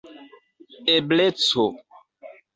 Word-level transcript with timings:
ebleco 0.95 1.67